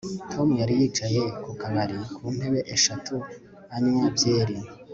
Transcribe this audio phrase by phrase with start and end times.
[0.31, 3.15] Tom yari yicaye ku kabari kuntebe eshatu
[3.75, 4.55] anywa byeri